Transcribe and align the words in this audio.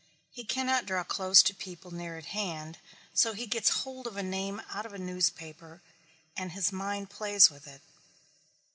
He 0.31 0.43
cannot 0.43 0.87
draw 0.87 1.03
close 1.03 1.43
to 1.43 1.53
people 1.53 1.91
near 1.91 2.17
at 2.17 2.25
hand 2.25 2.79
so 3.13 3.33
he 3.33 3.45
gets 3.45 3.69
hold 3.85 4.07
of 4.07 4.17
a 4.17 4.23
name 4.23 4.59
out 4.71 4.87
of 4.87 4.93
a 4.93 4.97
newspaper 4.97 5.83
and 6.35 6.53
his 6.53 6.71
mind 6.71 7.11
plays 7.11 7.51
with 7.51 7.67
it. 7.67 7.83